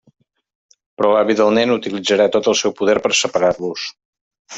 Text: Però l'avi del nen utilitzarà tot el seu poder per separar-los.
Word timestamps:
Però 1.01 1.11
l'avi 1.15 1.35
del 1.41 1.53
nen 1.57 1.73
utilitzarà 1.75 2.27
tot 2.37 2.49
el 2.53 2.57
seu 2.63 2.73
poder 2.81 2.97
per 3.05 3.13
separar-los. 3.19 3.85